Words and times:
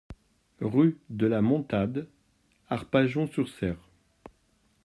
Rue 0.61 0.97
de 1.11 1.27
la 1.27 1.43
Montade, 1.43 2.07
Arpajon-sur-Cère 2.71 3.87